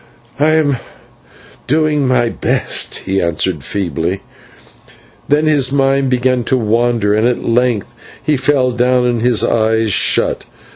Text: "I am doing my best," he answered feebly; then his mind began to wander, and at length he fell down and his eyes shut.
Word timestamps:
"I 0.39 0.53
am 0.53 0.77
doing 1.67 2.07
my 2.07 2.29
best," 2.29 2.95
he 3.05 3.21
answered 3.21 3.63
feebly; 3.63 4.21
then 5.29 5.45
his 5.45 5.71
mind 5.71 6.09
began 6.09 6.43
to 6.45 6.57
wander, 6.57 7.13
and 7.13 7.27
at 7.27 7.45
length 7.45 7.93
he 8.23 8.35
fell 8.35 8.71
down 8.71 9.05
and 9.05 9.21
his 9.21 9.43
eyes 9.43 9.91
shut. 9.91 10.45